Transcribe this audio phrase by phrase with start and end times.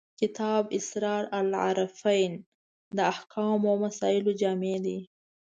[0.19, 2.31] کتاب اسرار العارفین
[2.97, 4.99] د احکامو او مسایلو جامع دی.